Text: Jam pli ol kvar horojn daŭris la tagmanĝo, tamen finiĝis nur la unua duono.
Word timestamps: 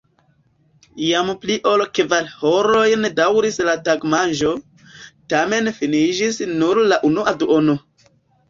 Jam 1.07 1.27
pli 1.41 1.57
ol 1.71 1.83
kvar 1.97 2.31
horojn 2.39 3.05
daŭris 3.19 3.61
la 3.69 3.77
tagmanĝo, 3.89 4.55
tamen 5.35 5.73
finiĝis 5.79 6.45
nur 6.63 6.83
la 6.93 7.01
unua 7.13 7.39
duono. 7.45 7.79